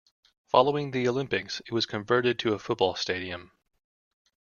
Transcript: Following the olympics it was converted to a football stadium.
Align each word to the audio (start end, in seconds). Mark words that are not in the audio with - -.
Following 0.47 0.89
the 0.89 1.07
olympics 1.07 1.59
it 1.67 1.71
was 1.71 1.85
converted 1.85 2.39
to 2.39 2.53
a 2.53 2.57
football 2.57 2.95
stadium. 2.95 3.51